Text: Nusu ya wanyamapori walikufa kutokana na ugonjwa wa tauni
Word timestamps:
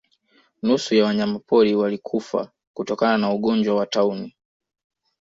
Nusu 0.63 0.95
ya 0.95 1.05
wanyamapori 1.05 1.75
walikufa 1.75 2.51
kutokana 2.73 3.17
na 3.17 3.33
ugonjwa 3.33 3.75
wa 3.75 3.85
tauni 3.85 4.35